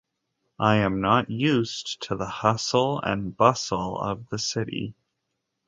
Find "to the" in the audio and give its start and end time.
2.07-2.25